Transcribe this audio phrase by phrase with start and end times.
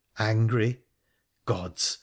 [0.31, 0.81] 'Angry?
[1.45, 1.99] Gods!